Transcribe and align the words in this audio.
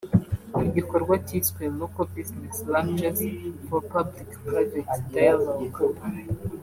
mu 0.57 0.65
gikorwa 0.75 1.13
cyiswe 1.27 1.61
Local 1.79 2.07
business 2.15 2.55
lunches 2.71 3.19
for 3.67 3.81
Public-Private 3.93 4.91
Dialogue 5.13 5.79